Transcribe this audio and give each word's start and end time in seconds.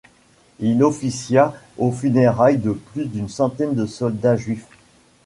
Il 0.59 0.83
officia 0.83 1.53
aux 1.77 1.91
funérailles 1.91 2.57
de 2.57 2.71
plus 2.71 3.05
d'une 3.05 3.29
centaine 3.29 3.75
de 3.75 3.85
soldats 3.85 4.35
juifs. 4.35 4.65